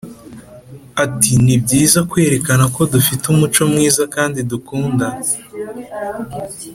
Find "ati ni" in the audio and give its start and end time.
1.03-1.55